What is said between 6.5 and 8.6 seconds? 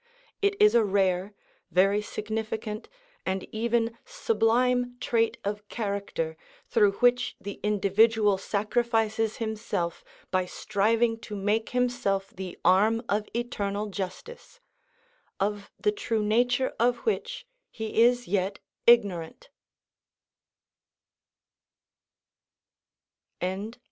through which the individual